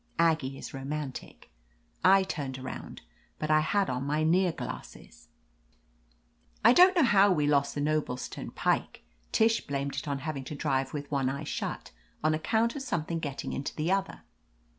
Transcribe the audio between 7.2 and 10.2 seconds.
we lost the Noblestown Pike. Tish blamed it on